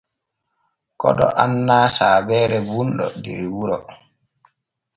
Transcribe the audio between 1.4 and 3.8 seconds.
annaa saabeere bunɗo der wuro.